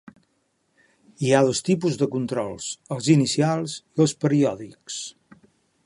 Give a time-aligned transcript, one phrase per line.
[1.25, 4.99] Hi ha dos tipus de controls, els inicials i els periòdics.